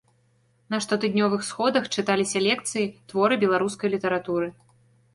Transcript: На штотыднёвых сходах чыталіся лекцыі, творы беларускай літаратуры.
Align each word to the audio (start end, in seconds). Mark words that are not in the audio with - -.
На 0.73 0.79
штотыднёвых 0.85 1.41
сходах 1.51 1.83
чыталіся 1.97 2.43
лекцыі, 2.47 2.91
творы 3.13 3.41
беларускай 3.47 3.89
літаратуры. 3.99 4.55